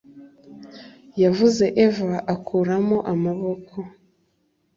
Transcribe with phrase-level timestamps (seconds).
[1.23, 3.75] Yavuze Eva akuramo amaboko